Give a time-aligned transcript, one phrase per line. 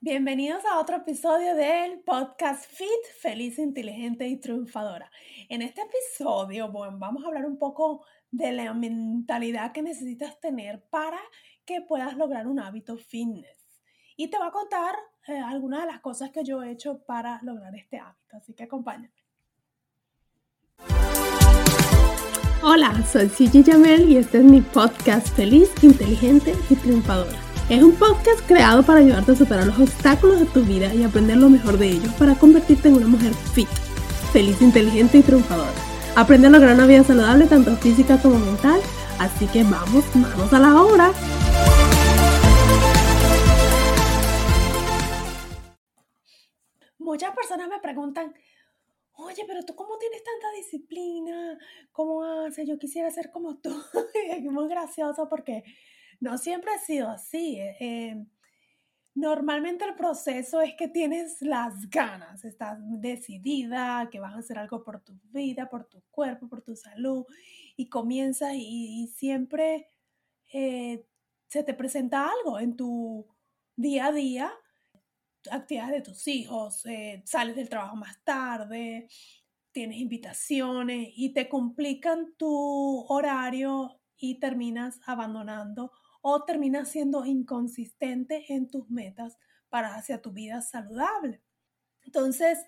[0.00, 2.88] Bienvenidos a otro episodio del podcast Fit,
[3.20, 5.10] feliz, inteligente y triunfadora.
[5.48, 10.84] En este episodio, bueno, vamos a hablar un poco de la mentalidad que necesitas tener
[10.88, 11.18] para
[11.64, 13.82] que puedas lograr un hábito fitness.
[14.16, 14.94] Y te voy a contar
[15.26, 18.62] eh, algunas de las cosas que yo he hecho para lograr este hábito, así que
[18.62, 19.12] acompáñame.
[22.62, 27.47] Hola, soy Gigi Jamel y este es mi podcast Feliz, Inteligente y Triunfadora.
[27.68, 31.36] Es un podcast creado para ayudarte a superar los obstáculos de tu vida y aprender
[31.36, 33.68] lo mejor de ellos para convertirte en una mujer fit,
[34.32, 35.70] feliz, inteligente y triunfadora.
[36.16, 38.80] Aprende a lograr una vida saludable tanto física como mental,
[39.18, 41.12] así que vamos, manos a la obra.
[46.96, 48.32] Muchas personas me preguntan,
[49.12, 51.58] oye, pero tú cómo tienes tanta disciplina,
[51.92, 52.66] ¿cómo haces?
[52.66, 53.78] Yo quisiera ser como tú.
[54.30, 55.64] es muy gracioso porque
[56.20, 57.56] no siempre ha sido así.
[57.60, 58.26] Eh, eh,
[59.14, 64.84] normalmente el proceso es que tienes las ganas, estás decidida que vas a hacer algo
[64.84, 67.24] por tu vida, por tu cuerpo, por tu salud,
[67.76, 69.90] y comienzas y, siempre
[70.52, 71.04] eh,
[71.48, 73.26] se te presenta algo en tu
[73.76, 74.52] día a día,
[75.50, 76.84] actividades de tus hijos,
[77.24, 79.08] sales del trabajo más tarde,
[79.72, 88.68] tienes invitaciones y te complican tu horario y terminas abandonando o terminas siendo inconsistente en
[88.68, 89.36] tus metas
[89.68, 91.42] para hacia tu vida saludable.
[92.04, 92.58] Entonces,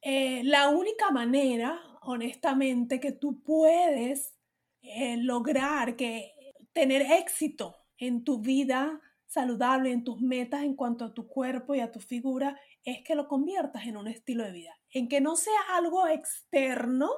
[0.00, 4.34] eh, la única manera, honestamente, que tú puedes
[4.82, 6.32] eh, lograr que
[6.72, 11.80] tener éxito en tu vida saludable, en tus metas en cuanto a tu cuerpo y
[11.80, 15.36] a tu figura, es que lo conviertas en un estilo de vida, en que no
[15.36, 17.10] sea algo externo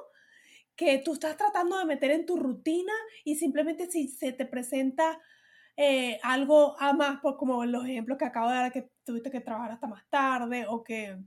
[0.75, 2.93] que tú estás tratando de meter en tu rutina
[3.23, 5.19] y simplemente si se te presenta
[5.77, 9.41] eh, algo a más, por como los ejemplos que acabo de dar, que tuviste que
[9.41, 11.17] trabajar hasta más tarde o que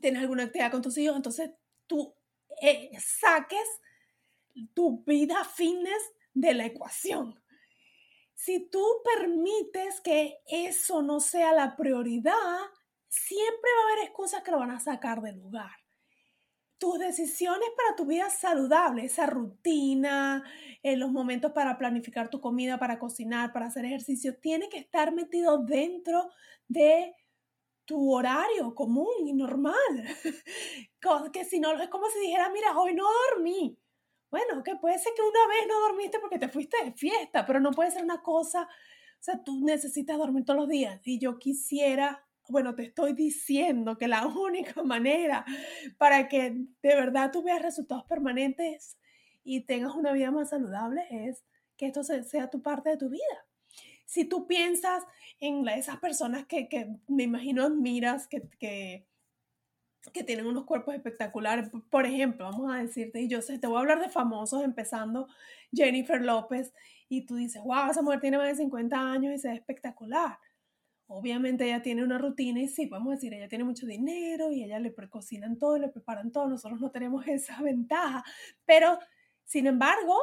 [0.00, 1.50] tienes alguna actividad con tus hijos, entonces
[1.86, 2.14] tú
[2.60, 3.80] eh, saques
[4.72, 7.40] tu vida fitness de la ecuación.
[8.34, 12.58] Si tú permites que eso no sea la prioridad,
[13.08, 15.83] siempre va a haber excusas que lo van a sacar del lugar
[16.78, 20.44] tus decisiones para tu vida saludable, esa rutina,
[20.82, 25.12] en los momentos para planificar tu comida, para cocinar, para hacer ejercicio, tiene que estar
[25.12, 26.30] metido dentro
[26.68, 27.14] de
[27.84, 29.74] tu horario común y normal.
[31.32, 33.78] que si no, es como si dijera, mira, hoy no dormí.
[34.30, 37.60] Bueno, que puede ser que una vez no dormiste porque te fuiste de fiesta, pero
[37.60, 41.00] no puede ser una cosa, o sea, tú necesitas dormir todos los días.
[41.04, 45.44] Y yo quisiera bueno, te estoy diciendo que la única manera
[45.98, 48.98] para que de verdad tú veas resultados permanentes
[49.42, 51.44] y tengas una vida más saludable es
[51.76, 53.46] que esto sea tu parte de tu vida.
[54.06, 55.02] Si tú piensas
[55.40, 56.68] en esas personas que,
[57.08, 59.06] me imagino admiras, que, que,
[60.12, 63.80] que, tienen unos cuerpos espectaculares, por ejemplo, vamos a decirte, y yo te voy a
[63.80, 65.26] hablar de famosos, empezando
[65.72, 66.72] Jennifer López,
[67.08, 70.38] y tú dices, wow, esa mujer tiene más de 50 años y se ve espectacular
[71.14, 74.78] Obviamente ella tiene una rutina y sí, podemos decir, ella tiene mucho dinero y ella
[74.80, 78.24] le cocinan todo, le preparan todo, nosotros no tenemos esa ventaja,
[78.64, 78.98] pero
[79.44, 80.16] sin embargo,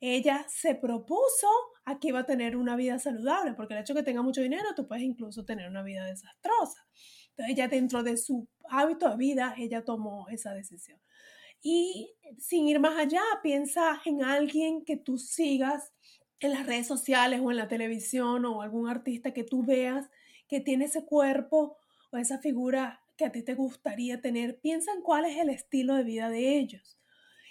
[0.00, 1.48] ella se propuso
[1.84, 4.42] a que iba a tener una vida saludable, porque el hecho de que tenga mucho
[4.42, 6.86] dinero, tú puedes incluso tener una vida desastrosa.
[7.30, 11.00] Entonces ella dentro de su hábito de vida, ella tomó esa decisión.
[11.62, 15.92] Y sin ir más allá, piensa en alguien que tú sigas
[16.40, 20.08] en las redes sociales o en la televisión o algún artista que tú veas
[20.48, 21.78] que tiene ese cuerpo
[22.12, 25.94] o esa figura que a ti te gustaría tener, piensa en cuál es el estilo
[25.94, 26.98] de vida de ellos.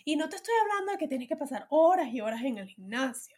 [0.06, 2.68] Y no te estoy hablando de que tienes que pasar horas y horas en el
[2.68, 3.36] gimnasio.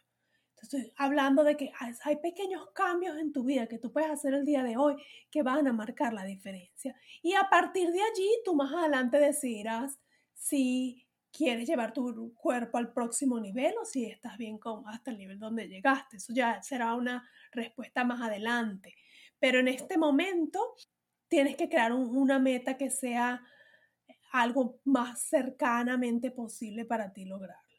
[0.54, 1.72] Te estoy hablando de que
[2.02, 4.96] hay pequeños cambios en tu vida que tú puedes hacer el día de hoy
[5.30, 6.94] que van a marcar la diferencia.
[7.22, 9.98] Y a partir de allí, tú más adelante decidirás
[10.34, 15.18] si quieres llevar tu cuerpo al próximo nivel o si estás bien con, hasta el
[15.18, 16.16] nivel donde llegaste.
[16.16, 18.94] Eso ya será una respuesta más adelante.
[19.38, 20.74] Pero en este momento
[21.28, 23.42] tienes que crear una meta que sea
[24.32, 27.78] algo más cercanamente posible para ti lograrlo.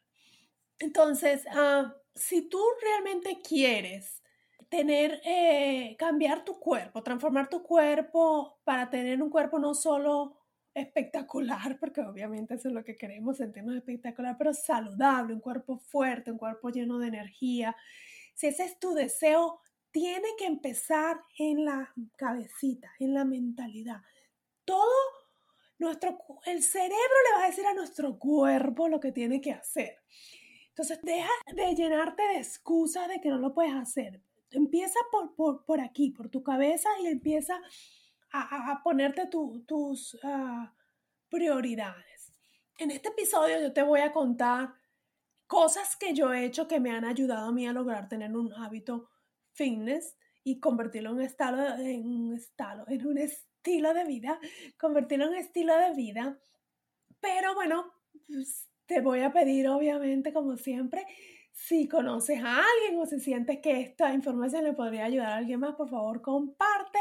[0.79, 4.23] Entonces, ah, si tú realmente quieres
[4.69, 10.37] tener, eh, cambiar tu cuerpo, transformar tu cuerpo para tener un cuerpo no solo
[10.73, 16.31] espectacular, porque obviamente eso es lo que queremos, sentirnos espectacular, pero saludable, un cuerpo fuerte,
[16.31, 17.75] un cuerpo lleno de energía.
[18.35, 19.59] Si ese es tu deseo,
[19.91, 24.01] tiene que empezar en la cabecita, en la mentalidad.
[24.65, 24.93] Todo
[25.79, 29.97] nuestro, el cerebro le va a decir a nuestro cuerpo lo que tiene que hacer.
[30.69, 34.21] Entonces, deja de llenarte de excusas de que no lo puedes hacer.
[34.51, 37.59] Empieza por, por, aquí, por tu cabeza y empieza
[38.31, 40.73] a, ponerte tus ah,
[41.29, 42.33] prioridades.
[42.77, 44.73] En este episodio yo te voy a contar
[45.47, 48.53] cosas que yo he hecho que me han ayudado a mí a lograr tener un
[48.53, 49.09] hábito
[49.59, 52.39] fitness y convertirlo en un estado, en un
[52.87, 54.39] en un estilo de vida,
[54.79, 56.39] convertirlo en un estilo de vida.
[57.19, 57.93] Pero bueno,
[58.25, 61.05] pues, te voy a pedir obviamente, como siempre,
[61.51, 65.59] si conoces a alguien o si sientes que esta información le podría ayudar a alguien
[65.59, 66.99] más, por favor comparte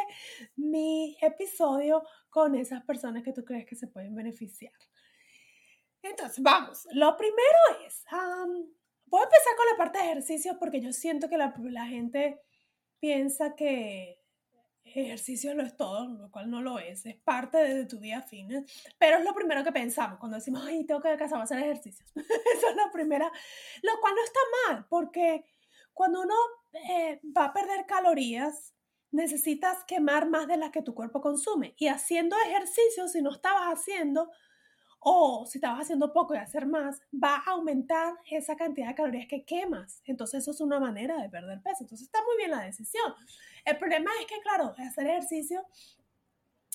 [0.56, 4.75] mi episodio con esas personas que tú crees que se pueden beneficiar.
[6.02, 8.05] Entonces, vamos, lo primero es,
[9.06, 12.40] voy a empezar con la parte de ejercicio porque yo siento que la gente
[13.00, 14.19] piensa que
[14.85, 18.65] ejercicio lo es todo, lo cual no lo es, es parte de tu día fitness,
[18.99, 21.43] pero es lo primero que pensamos cuando decimos, ay, tengo que ir a casa a
[21.43, 22.11] hacer ejercicios.
[22.17, 23.31] Eso es la primera,
[23.83, 25.45] lo cual no está mal, porque
[25.93, 26.35] cuando uno
[26.73, 28.75] eh, va a perder calorías,
[29.11, 31.75] necesitas quemar más de las que tu cuerpo consume.
[31.79, 34.31] Y haciendo ejercicio, si no estabas haciendo,
[35.10, 39.26] o si estabas haciendo poco y hacer más, va a aumentar esa cantidad de calorías
[39.26, 40.02] que quemas.
[40.05, 41.78] Entonces eso es una manera de perder peso.
[41.81, 43.14] Entonces está muy bien la decisión.
[43.64, 45.64] El problema es que, claro, hacer ejercicio,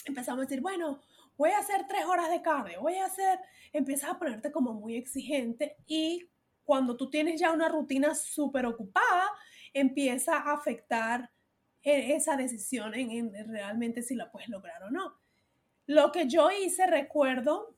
[0.06, 1.00] empezamos a decir, bueno,
[1.38, 3.39] voy a hacer tres horas de cardio, voy a hacer,
[3.71, 6.27] empiezas a ponerte como muy exigente y
[6.63, 9.30] cuando tú tienes ya una rutina súper ocupada,
[9.74, 11.30] empieza a afectar
[11.83, 15.19] e, esa decisión en, en realmente si la puedes lograr o no.
[15.85, 17.77] Lo que yo hice, recuerdo,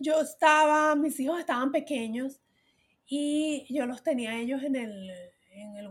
[0.00, 2.40] yo estaba, mis hijos estaban pequeños
[3.06, 5.10] y yo los tenía ellos en el,
[5.52, 5.88] en el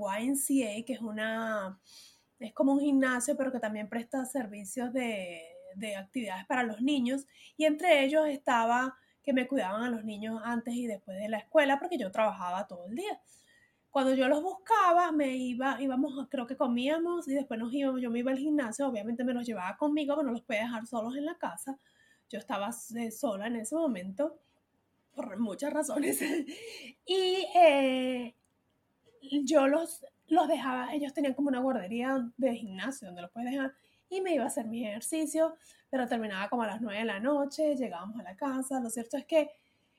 [0.85, 1.79] que es una,
[2.39, 5.43] es como un gimnasio, pero que también presta servicios de,
[5.75, 7.27] de actividades para los niños.
[7.55, 11.37] Y entre ellos estaba que me cuidaban a los niños antes y después de la
[11.37, 13.21] escuela, porque yo trabajaba todo el día.
[13.91, 18.09] Cuando yo los buscaba, me iba, íbamos, creo que comíamos y después nos íbamos, yo
[18.09, 21.15] me iba al gimnasio, obviamente me los llevaba conmigo, pero no los podía dejar solos
[21.15, 21.79] en la casa
[22.29, 24.39] yo estaba eh, sola en ese momento,
[25.15, 26.21] por muchas razones.
[27.05, 28.35] y eh,
[29.43, 33.73] yo los, los dejaba, ellos tenían como una guardería de gimnasio donde los puedes dejar.
[34.09, 35.55] Y me iba a hacer mi ejercicio,
[35.89, 38.79] pero terminaba como a las 9 de la noche, llegábamos a la casa.
[38.79, 39.51] Lo cierto es que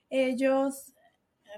[0.09, 0.93] ellos,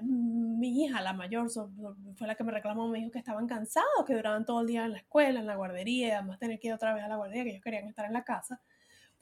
[0.02, 4.14] mi hija, la mayor, fue la que me reclamó, me dijo que estaban cansados, que
[4.14, 6.94] duraban todo el día en la escuela, en la guardería, además tener que ir otra
[6.94, 8.60] vez a la guardería, que ellos querían estar en la casa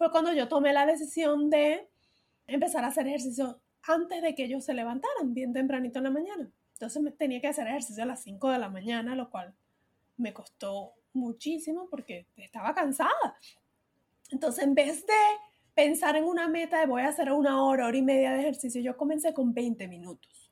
[0.03, 1.89] fue cuando yo tomé la decisión de
[2.49, 6.51] empezar a hacer ejercicio antes de que ellos se levantaran, bien tempranito en la mañana.
[6.73, 9.55] Entonces me tenía que hacer ejercicio a las 5 de la mañana, lo cual
[10.17, 13.39] me costó muchísimo porque estaba cansada.
[14.33, 15.13] Entonces, en vez de
[15.73, 18.83] pensar en una meta de voy a hacer una hora, hora y media de ejercicio,
[18.83, 20.51] yo comencé con 20 minutos.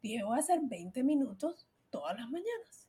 [0.00, 2.86] Dije, voy a hacer 20 minutos todas las mañanas.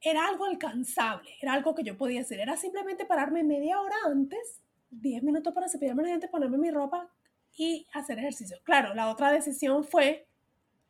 [0.00, 2.40] Era algo alcanzable, era algo que yo podía hacer.
[2.40, 7.08] Era simplemente pararme media hora antes 10 minutos para cepillarme los dientes, ponerme mi ropa
[7.56, 8.58] y hacer ejercicio.
[8.64, 10.28] Claro, la otra decisión fue,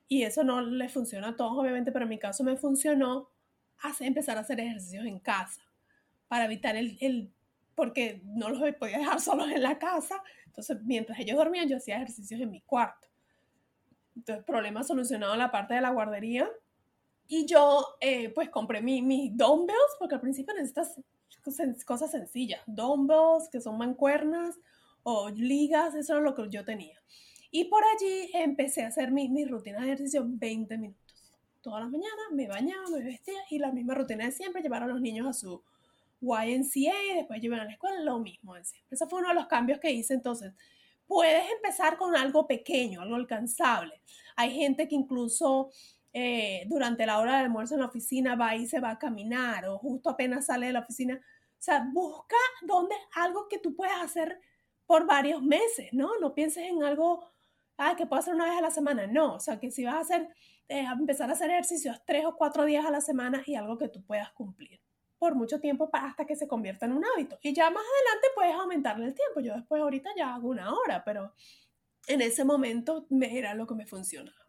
[0.09, 3.30] y eso no le funciona a todos obviamente, pero en mi caso me funcionó,
[3.78, 5.62] hacer, empezar a hacer ejercicios en casa
[6.28, 7.33] para evitar el, el,
[7.75, 10.23] porque no los podía dejar solos en la casa.
[10.47, 13.09] Entonces, mientras ellos dormían, yo hacía ejercicios en mi cuarto.
[14.16, 16.49] Entonces, problema solucionado en la parte de la guardería.
[17.26, 21.00] Y yo, eh, pues, compré mis mi dumbbells, porque al principio necesitas
[21.41, 24.59] cosas sencillas, dumbbells, que son mancuernas,
[25.03, 27.01] o ligas, eso era lo que yo tenía.
[27.51, 31.01] Y por allí empecé a hacer mi, mi rutina de ejercicio 20 minutos.
[31.63, 34.87] Todas las mañanas me bañaba, me vestía y la misma rutina de siempre, llevar a
[34.87, 35.63] los niños a su
[36.21, 38.63] YNCA, después llevar a la escuela, lo mismo de.
[38.91, 40.53] Ese fue uno de los cambios que hice entonces.
[41.07, 44.01] Puedes empezar con algo pequeño, algo alcanzable.
[44.37, 45.71] Hay gente que incluso
[46.12, 49.67] eh, durante la hora de almuerzo en la oficina va y se va a caminar
[49.67, 51.14] o justo apenas sale de la oficina.
[51.17, 54.40] O sea, busca donde algo que tú puedas hacer
[54.87, 56.19] por varios meses, ¿no?
[56.21, 57.25] No pienses en algo
[57.76, 59.07] ah, que puedo hacer una vez a la semana.
[59.07, 60.29] No, o sea, que si vas a hacer,
[60.69, 63.88] eh, empezar a hacer ejercicios tres o cuatro días a la semana y algo que
[63.88, 64.81] tú puedas cumplir
[65.21, 67.38] por mucho tiempo hasta que se convierta en un hábito.
[67.43, 69.40] Y ya más adelante puedes aumentarle el tiempo.
[69.40, 71.35] Yo después ahorita ya hago una hora, pero
[72.09, 74.40] en ese momento era lo que me funcionaba.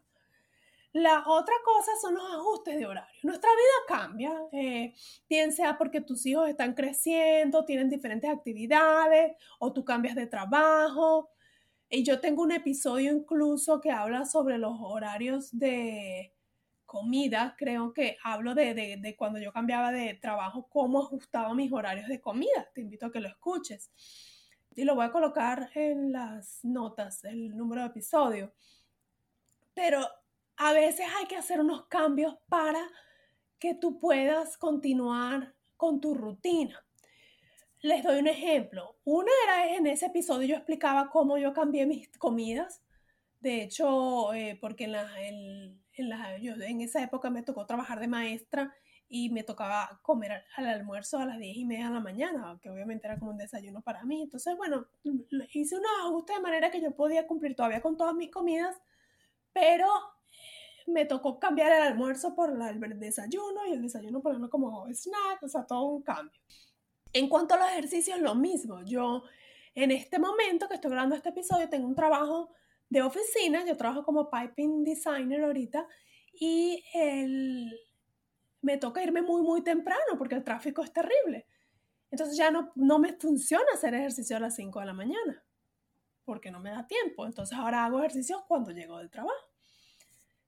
[0.92, 3.18] La otra cosa son los ajustes de horario.
[3.22, 4.92] Nuestra vida cambia, eh,
[5.28, 11.30] bien sea porque tus hijos están creciendo, tienen diferentes actividades o tú cambias de trabajo.
[11.88, 16.34] Y yo tengo un episodio incluso que habla sobre los horarios de
[16.84, 17.54] comida.
[17.56, 22.20] Creo que hablo de, de cuando yo cambiaba de trabajo, cómo ajustaba mis horarios de
[22.20, 22.68] comida.
[22.74, 23.90] Te invito a que lo escuches.
[24.74, 28.52] Y lo voy a colocar en las notas, el número de episodio.
[29.74, 30.06] Pero
[30.64, 32.88] a veces hay que hacer unos cambios para
[33.58, 36.84] que tú puedas continuar con tu rutina.
[37.80, 38.96] Les doy un ejemplo.
[39.02, 42.80] Una era en ese episodio yo explicaba cómo yo cambié mis comidas.
[43.40, 48.72] De hecho, eh, porque en, la, en, en esa época me tocó trabajar de maestra
[49.08, 52.70] y me tocaba comer al, almuerzo a las 10 y media de la mañana, que
[52.70, 54.22] obviamente era como un desayuno para mí.
[54.22, 54.86] Entonces, bueno,
[55.52, 58.80] hice unos ajustes de manera que yo podía cumplir todavía con todas mis comidas,
[59.52, 59.88] pero
[60.86, 65.48] me tocó cambiar el almuerzo por el desayuno y el desayuno ponerlo como snack, o
[65.48, 66.40] sea, todo un cambio.
[67.12, 68.82] En cuanto a los ejercicios, lo mismo.
[68.84, 69.24] Yo,
[69.74, 72.50] en este momento que estoy grabando este episodio, tengo un trabajo
[72.88, 75.86] de oficina, yo trabajo como piping designer ahorita
[76.32, 77.72] y el,
[78.60, 81.46] me toca irme muy, muy temprano porque el tráfico es terrible.
[82.10, 85.42] Entonces ya no, no me funciona hacer ejercicio a las 5 de la mañana
[86.24, 87.26] porque no me da tiempo.
[87.26, 89.51] Entonces ahora hago ejercicio cuando llego del trabajo.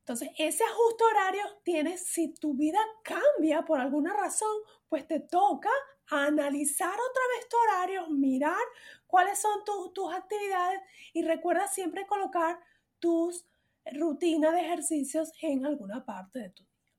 [0.05, 4.55] Entonces, ese ajuste horario tienes, si tu vida cambia por alguna razón,
[4.87, 5.71] pues te toca
[6.09, 8.63] analizar otra vez tu horario, mirar
[9.07, 10.83] cuáles son tus actividades
[11.15, 12.61] y recuerda siempre colocar
[12.99, 13.47] tus
[13.93, 16.93] rutinas de ejercicios en alguna parte de tu día.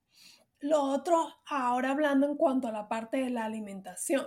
[0.61, 4.25] Lo otro, ahora hablando en cuanto a la parte de la alimentación,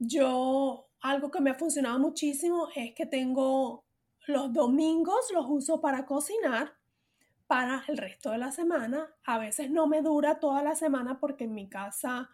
[0.00, 3.84] yo algo que me ha funcionado muchísimo es que tengo
[4.26, 6.77] los domingos, los uso para cocinar
[7.48, 9.12] para el resto de la semana.
[9.24, 12.30] A veces no me dura toda la semana porque en mi casa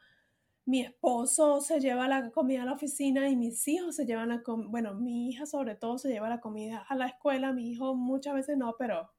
[0.67, 4.43] mi esposo se lleva la comida a la oficina y mis hijos se llevan la
[4.43, 7.95] comida, bueno, mi hija sobre todo se lleva la comida a la escuela, mi hijo
[7.95, 9.11] muchas veces no, pero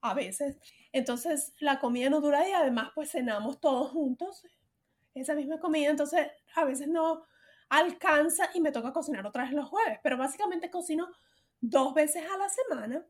[0.00, 0.58] a veces.
[0.92, 4.44] Entonces la comida no dura y además pues cenamos todos juntos
[5.14, 7.22] esa misma comida, entonces a veces no
[7.68, 11.08] alcanza y me toca cocinar otra vez los jueves, pero básicamente cocino
[11.60, 13.06] dos veces a la semana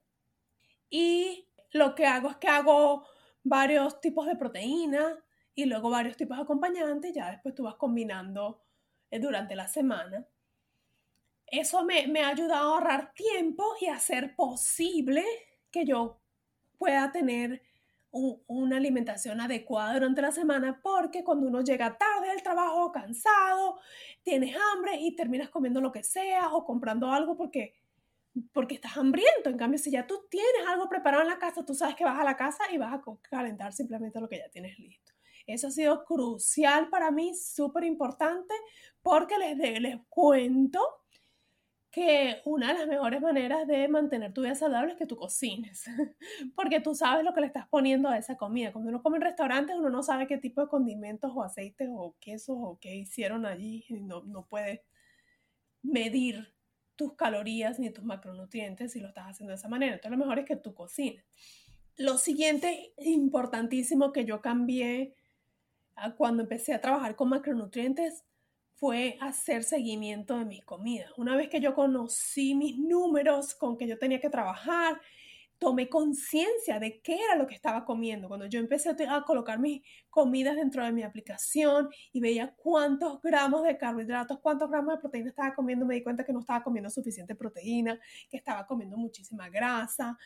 [0.91, 3.05] y lo que hago es que hago
[3.43, 5.19] varios tipos de proteínas
[5.55, 8.63] y luego varios tipos de acompañantes, ya después tú vas combinando
[9.11, 10.25] eh, durante la semana.
[11.47, 15.25] Eso me, ha ayudado a ahorrar tiempo y hacer posible
[15.71, 16.21] que yo
[16.79, 17.63] pueda tener
[18.13, 23.81] una alimentación adecuada durante la semana, porque cuando uno llega tarde del trabajo, cansado,
[24.23, 27.75] tienes hambre y terminas comiendo lo que sea o comprando algo porque
[28.53, 29.51] porque estás hambriento.
[29.51, 32.19] En cambio, si ya tú tienes algo preparado en la casa, tú sabes que vas
[32.19, 35.13] a la casa y vas a calentar simplemente lo que ya tienes listo.
[35.47, 38.55] Eso ha sido crucial para mí, súper importante,
[39.03, 40.81] porque les, les cuento
[41.91, 45.85] que una de las mejores maneras de mantener tu vida saludable es que tú cocines,
[46.57, 48.73] porque tú sabes lo que le estás poniendo a esa comida.
[48.73, 52.17] Cuando uno come en restaurantes, uno no sabe qué tipo de condimentos o aceites o
[52.19, 54.83] quesos o qué hicieron allí, no, no puede
[55.83, 56.54] medir
[56.97, 59.95] tus calorías ni tus macronutrientes si lo estás haciendo de esa manera.
[59.95, 61.25] Entonces lo mejor es que tú cocines.
[61.97, 65.15] Lo siguiente importantísimo que yo cambié
[65.97, 68.25] ah, cuando empecé a trabajar con macronutrientes
[68.75, 71.13] fue hacer seguimiento de mis comidas.
[71.17, 75.01] Una vez que yo conocí mis números con que yo tenía que trabajar,
[75.65, 78.29] tomé conciencia de qué era lo que estaba comiendo.
[78.29, 79.81] Cuando yo empecé a colocar mis
[80.11, 85.31] comidas dentro de mi aplicación y veía cuántos gramos de carbohidratos, cuántos gramos de proteína
[85.31, 89.49] estaba comiendo, me di cuenta que no estaba comiendo suficiente proteína, que estaba comiendo muchísima
[89.49, 90.19] grasa.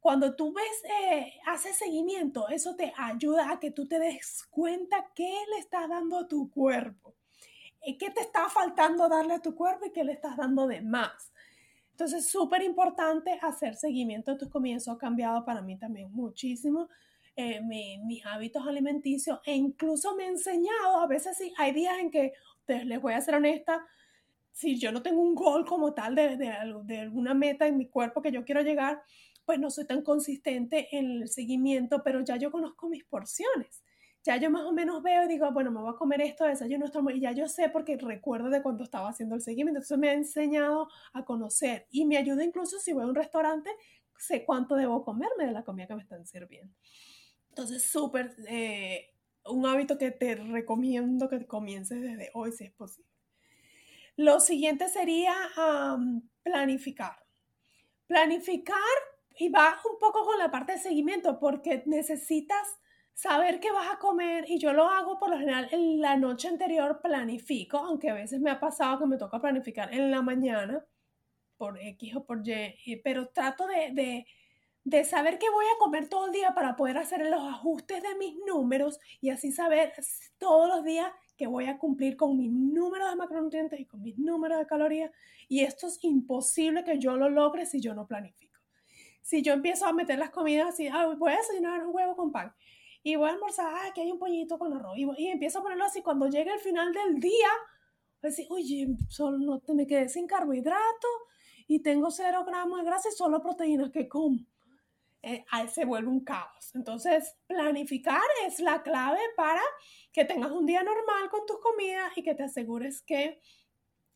[0.00, 5.12] Cuando tú ves, eh, haces seguimiento, eso te ayuda a que tú te des cuenta
[5.14, 7.14] qué le estás dando a tu cuerpo,
[7.82, 10.80] eh, qué te está faltando darle a tu cuerpo y qué le estás dando de
[10.80, 11.32] más.
[11.96, 14.94] Entonces, súper importante hacer seguimiento de tus comienzos.
[14.94, 16.90] Ha cambiado para mí también muchísimo
[17.34, 22.10] eh, mis hábitos alimenticios e incluso me ha enseñado, a veces sí, hay días en
[22.10, 22.34] que,
[22.66, 23.82] les voy a ser honesta,
[24.52, 26.52] si yo no tengo un gol como tal de, de,
[26.84, 29.02] de alguna meta en mi cuerpo que yo quiero llegar,
[29.46, 33.82] pues no soy tan consistente en el seguimiento, pero ya yo conozco mis porciones
[34.26, 36.84] ya yo más o menos veo y digo, bueno, me voy a comer esto, desayuno
[36.84, 40.08] esto, y ya yo sé porque recuerdo de cuando estaba haciendo el seguimiento, entonces me
[40.08, 43.70] ha enseñado a conocer y me ayuda incluso si voy a un restaurante,
[44.18, 46.74] sé cuánto debo comerme de la comida que me están sirviendo.
[47.50, 49.14] Entonces, súper, eh,
[49.44, 53.08] un hábito que te recomiendo que comiences desde hoy si es posible.
[54.16, 55.34] Lo siguiente sería
[56.42, 57.16] planificar.
[58.08, 58.76] Planificar
[59.38, 62.66] y va un poco con la parte de seguimiento porque necesitas
[63.16, 66.48] saber qué vas a comer y yo lo hago por lo general en la noche
[66.48, 70.84] anterior planifico, aunque a veces me ha pasado que me toca planificar en la mañana
[71.56, 74.26] por X o por Y, pero trato de, de,
[74.84, 78.16] de saber qué voy a comer todo el día para poder hacer los ajustes de
[78.16, 79.94] mis números y así saber
[80.36, 84.18] todos los días que voy a cumplir con mis números de macronutrientes y con mis
[84.18, 85.10] números de calorías.
[85.48, 88.60] Y esto es imposible que yo lo logre si yo no planifico.
[89.22, 92.30] Si yo empiezo a meter las comidas así, ah, voy a desayunar un huevo con
[92.30, 92.54] pan
[93.06, 95.84] y voy a almorzar, ah, aquí hay un pollito con arroz, y, empiezo a ponerlo
[95.84, 97.48] así, cuando llegue el final del día,
[98.20, 101.10] decir, oye, solo no me quedé sin carbohidratos
[101.68, 104.40] y tengo cero gramos de grasa y solo proteínas que como.
[105.22, 106.74] Eh, ahí se vuelve un caos.
[106.74, 109.62] Entonces, planificar es la clave para
[110.12, 113.40] que tengas un día normal con tus comidas y que te asegures que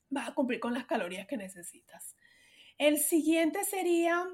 [0.08, 2.16] vas a cumplir con las calorías que necesitas.
[2.76, 4.26] El siguiente sería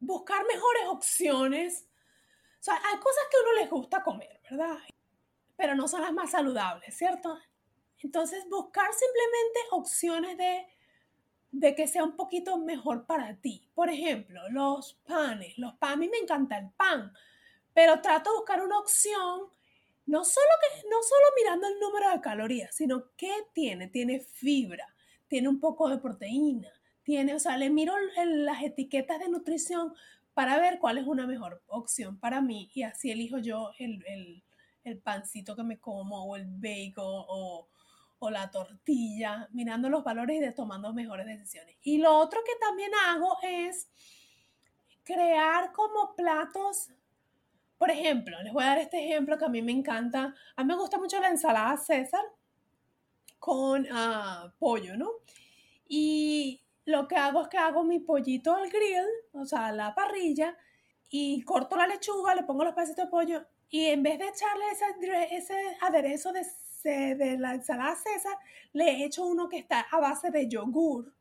[0.00, 1.88] buscar mejores opciones
[2.62, 4.78] o sea, hay cosas que a uno les gusta comer, ¿verdad?
[5.56, 7.36] Pero no son las más saludables, ¿cierto?
[7.98, 10.68] Entonces, buscar simplemente opciones de,
[11.50, 13.68] de que sea un poquito mejor para ti.
[13.74, 15.58] Por ejemplo, los panes.
[15.58, 17.12] Los panes, a mí me encanta el pan,
[17.74, 19.40] pero trato de buscar una opción,
[20.06, 23.88] no solo, que, no solo mirando el número de calorías, sino qué tiene.
[23.88, 24.94] Tiene fibra,
[25.26, 26.70] tiene un poco de proteína,
[27.02, 29.94] tiene, o sea, le miro las etiquetas de nutrición
[30.34, 34.42] para ver cuál es una mejor opción para mí y así elijo yo el, el,
[34.84, 37.68] el pancito que me como o el bacon o,
[38.18, 41.76] o, la tortilla, mirando los valores y tomando mejores decisiones.
[41.82, 43.88] Y lo otro que también hago es
[45.02, 46.90] crear como platos.
[47.76, 50.34] Por ejemplo, les voy a dar este ejemplo que a mí me encanta.
[50.56, 52.24] A mí me gusta mucho la ensalada César
[53.40, 55.10] con uh, pollo, ¿no?
[55.88, 59.94] Y lo que hago es que hago mi pollito al grill, o sea, a la
[59.94, 60.56] parrilla,
[61.08, 64.64] y corto la lechuga, le pongo los pedacitos de pollo, y en vez de echarle
[64.72, 66.44] ese, ese aderezo de,
[67.14, 68.36] de la ensalada César,
[68.72, 71.12] le echo uno que está a base de yogur,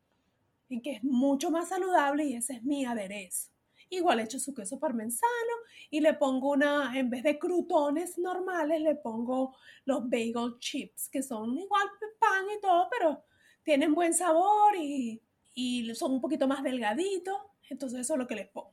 [0.70, 3.52] y que es mucho más saludable, y ese es mi aderezo.
[3.90, 5.54] Igual echo su queso parmesano
[5.90, 11.22] y le pongo una, en vez de crutones normales, le pongo los bagel chips, que
[11.22, 13.26] son igual pan y todo, pero
[13.64, 15.22] tienen buen sabor y
[15.54, 17.38] y son un poquito más delgaditos,
[17.70, 18.72] entonces eso es lo que les pongo.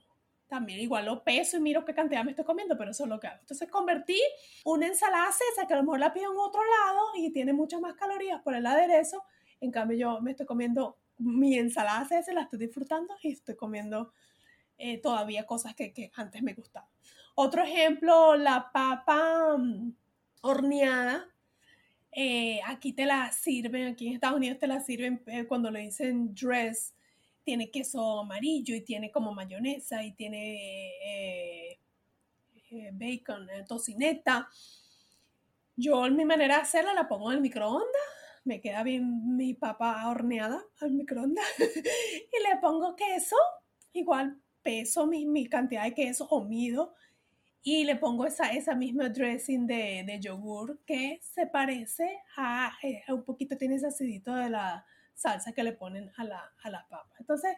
[0.49, 3.21] También igual lo peso y miro qué cantidad me estoy comiendo, pero eso es lo
[3.21, 3.41] que hago.
[3.41, 4.21] Entonces convertí
[4.65, 7.81] una ensalada cesa que a lo mejor la pido en otro lado y tiene muchas
[7.81, 9.25] más calorías por el aderezo.
[9.61, 14.13] En cambio yo me estoy comiendo mi ensalada cesa, la estoy disfrutando y estoy comiendo
[14.79, 16.89] eh, todavía cosas que, que, antes me gustaban.
[17.35, 19.93] Otro ejemplo, la papa mm,
[20.41, 21.29] horneada
[22.21, 25.83] eh, aquí te la sirven, aquí en Estados Unidos te la sirven eh, cuando le
[25.83, 26.93] dicen dress,
[27.45, 31.79] tiene queso amarillo y tiene como mayonesa y tiene eh,
[32.93, 34.49] bacon, tocineta.
[35.77, 38.03] Yo en mi manera de hacerla la pongo en el microondas,
[38.43, 43.37] me queda bien mi papa horneada al microondas y le pongo queso,
[43.93, 46.43] igual peso mi, mi cantidad de queso o
[47.71, 53.03] y le pongo esa, esa misma dressing de, de yogur que se parece a, eh,
[53.09, 56.87] un poquito, tiene ese acidito de la salsa que le ponen a la, a la
[56.89, 57.15] papa.
[57.19, 57.55] Entonces,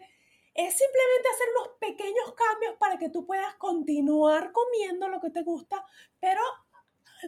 [0.53, 5.43] es simplemente hacer unos pequeños cambios para que tú puedas continuar comiendo lo que te
[5.43, 5.85] gusta,
[6.19, 6.41] pero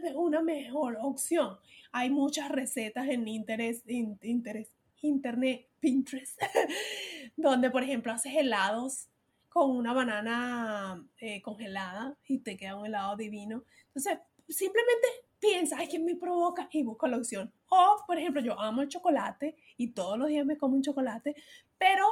[0.03, 1.59] de una mejor opción.
[1.93, 6.41] Hay muchas recetas en interés, interés, internet, Pinterest,
[7.37, 9.09] donde, por ejemplo, haces helados
[9.53, 13.65] con una banana eh, congelada y te queda un helado divino.
[13.89, 15.07] Entonces, simplemente
[15.39, 16.69] piensa, ay, ¿qué me provoca?
[16.73, 17.53] Y busca la opción.
[17.69, 21.37] O, por ejemplo, yo amo el chocolate y todos los días me como un chocolate,
[21.77, 22.07] pero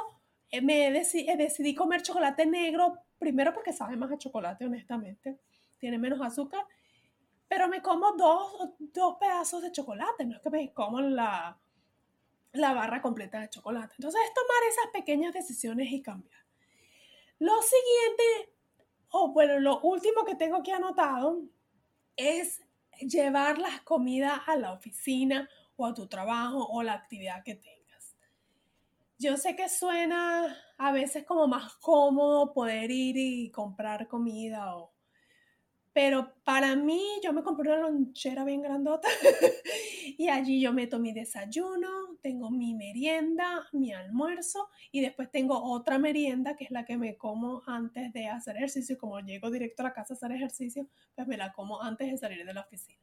[0.51, 5.39] eh, me decidí comer chocolate negro, primero porque sabe más a chocolate, honestamente,
[5.79, 6.63] tiene menos azúcar,
[7.47, 11.57] pero me como dos, dos pedazos de chocolate, no es que me como la,
[12.53, 13.95] la barra completa de chocolate.
[13.97, 16.40] Entonces es tomar esas pequeñas decisiones y cambiar.
[17.41, 18.53] Lo siguiente,
[19.09, 21.41] o bueno, lo último que tengo aquí anotado
[22.15, 22.61] es
[22.99, 28.15] llevar las comidas a la oficina o a tu trabajo o la actividad que tengas.
[29.17, 34.93] Yo sé que suena a veces como más cómodo poder ir y comprar comida o
[35.93, 39.09] pero para mí, yo me compré una lonchera bien grandota
[40.17, 45.99] y allí yo meto mi desayuno, tengo mi merienda, mi almuerzo y después tengo otra
[45.99, 48.97] merienda que es la que me como antes de hacer ejercicio.
[48.97, 52.17] Como llego directo a la casa a hacer ejercicio, pues me la como antes de
[52.17, 52.99] salir de la oficina.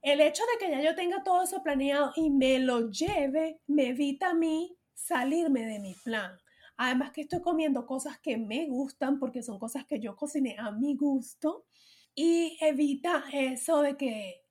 [0.00, 3.88] El hecho de que ya yo tenga todo eso planeado y me lo lleve, me
[3.88, 6.38] evita a mí salirme de mi plan.
[6.78, 10.70] Además que estoy comiendo cosas que me gustan porque son cosas que yo cociné a
[10.70, 11.66] mi gusto.
[12.14, 14.44] Y evita eso de que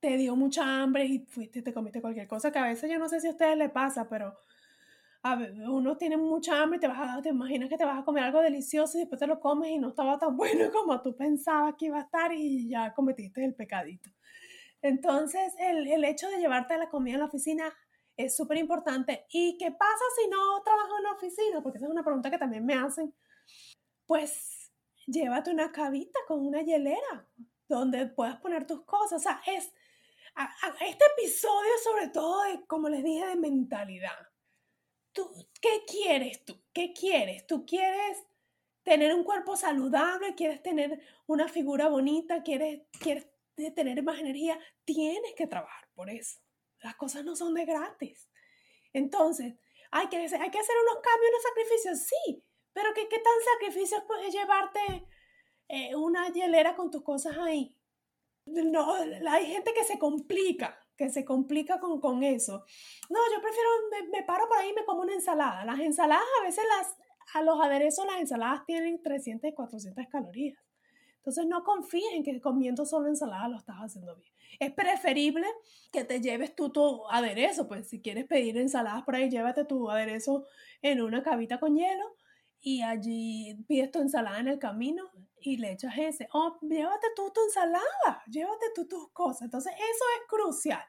[0.00, 3.08] te dio mucha hambre y fuiste te comiste cualquier cosa, que a veces yo no
[3.08, 4.34] sé si a ustedes les pasa, pero
[5.22, 5.36] a
[5.68, 6.88] uno tiene mucha hambre y te,
[7.22, 9.78] te imaginas que te vas a comer algo delicioso y después te lo comes y
[9.78, 13.54] no estaba tan bueno como tú pensabas que iba a estar y ya cometiste el
[13.54, 14.10] pecadito.
[14.82, 17.74] Entonces, el, el hecho de llevarte la comida a la oficina
[18.16, 19.26] es súper importante.
[19.30, 21.62] ¿Y qué pasa si no trabajo en la oficina?
[21.62, 23.14] Porque esa es una pregunta que también me hacen.
[24.06, 24.72] Pues
[25.06, 27.28] llévate una cabita con una hielera
[27.68, 29.20] donde puedas poner tus cosas.
[29.20, 29.72] O sea, es
[30.80, 34.28] este episodio sobre todo de, como les dije, de mentalidad.
[35.12, 36.62] ¿Tú, ¿Qué quieres tú?
[36.72, 37.46] ¿Qué quieres?
[37.46, 38.22] ¿Tú quieres
[38.82, 40.34] tener un cuerpo saludable?
[40.34, 42.42] ¿Quieres tener una figura bonita?
[42.42, 43.26] ¿Quieres, quieres
[43.74, 44.58] tener más energía?
[44.84, 46.45] Tienes que trabajar por eso.
[46.82, 48.28] Las cosas no son de gratis.
[48.92, 49.54] Entonces,
[49.90, 54.02] hay que, hay que hacer unos cambios, unos sacrificios, sí, pero ¿qué, qué tan sacrificios
[54.06, 55.08] puede llevarte
[55.68, 57.76] eh, una hielera con tus cosas ahí?
[58.46, 62.64] No, hay gente que se complica, que se complica con, con eso.
[63.10, 63.68] No, yo prefiero,
[64.12, 65.64] me, paro por ahí y me como una ensalada.
[65.64, 66.96] Las ensaladas a veces las,
[67.34, 70.58] a los aderezos, las ensaladas tienen 300 y 400 calorías.
[71.26, 74.32] Entonces no confíes en que comiendo solo ensalada lo estás haciendo bien.
[74.60, 75.44] Es preferible
[75.90, 79.90] que te lleves tú tu aderezo, pues si quieres pedir ensaladas por ahí, llévate tu
[79.90, 80.46] aderezo
[80.82, 82.14] en una cabita con hielo
[82.60, 85.02] y allí pides tu ensalada en el camino
[85.40, 86.28] y le echas ese.
[86.32, 89.42] Oh, llévate tú tu ensalada, llévate tú tus cosas.
[89.42, 90.84] Entonces, eso es crucial,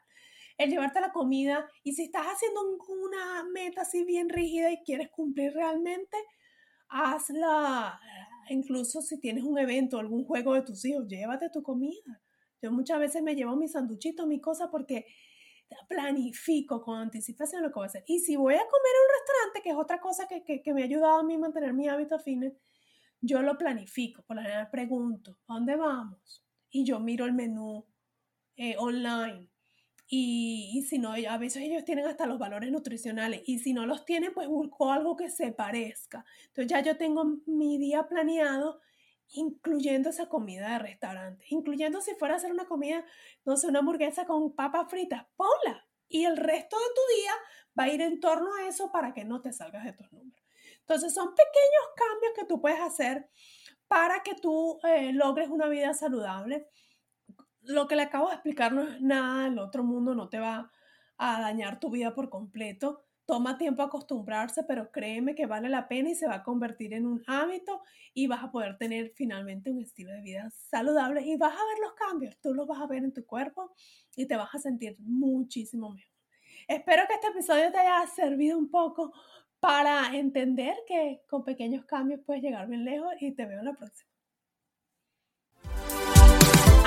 [0.56, 1.68] el llevarte la comida.
[1.82, 6.16] Y si estás haciendo una meta así bien rígida y quieres cumplir realmente,
[6.88, 8.00] hazla.
[8.50, 12.22] Incluso si tienes un evento, algún juego de tus hijos, llévate tu comida.
[12.60, 15.06] Yo muchas veces me llevo mi sanduchito, mi cosa, porque
[15.88, 18.04] planifico con anticipación lo que voy a hacer.
[18.06, 20.82] Y si voy a comer en un restaurante, que es otra cosa que, que, me
[20.82, 22.54] ha ayudado a mí a mantener mi hábito fitness,
[23.20, 24.22] yo lo planifico.
[24.22, 26.44] Por lo general pregunto, ¿a dónde vamos?
[26.70, 27.86] Y yo miro el menú
[28.56, 29.48] eh, online.
[30.10, 33.42] Y, y, si no, a veces ellos tienen hasta los valores nutricionales.
[33.44, 36.24] Y si no los tienen, pues busco algo que se parezca.
[36.46, 38.80] Entonces ya yo tengo mi día planeado
[39.30, 43.04] incluyendo esa comida de restaurante, incluyendo si fuera a hacer una comida,
[43.44, 45.86] no sé, una hamburguesa con papas fritas, ponla.
[46.08, 47.32] Y el resto de tu día
[47.78, 50.42] va a ir en torno a eso para que no te salgas de tus números.
[50.80, 53.28] Entonces son pequeños cambios que tú puedes hacer
[53.88, 56.66] para que tú eh, logres una vida saludable.
[57.68, 60.72] Lo que le acabo de explicar no es nada el otro mundo, no te va
[61.18, 63.04] a dañar tu vida por completo.
[63.26, 67.06] Toma tiempo acostumbrarse, pero créeme que vale la pena y se va a convertir en
[67.06, 67.82] un hábito
[68.14, 71.78] y vas a poder tener finalmente un estilo de vida saludable y vas a ver
[71.82, 73.74] los cambios, tú los vas a ver en tu cuerpo
[74.16, 76.16] y te vas a sentir muchísimo mejor.
[76.68, 79.12] Espero que este episodio te haya servido un poco
[79.60, 83.74] para entender que con pequeños cambios puedes llegar bien lejos y te veo en la
[83.74, 84.17] próxima.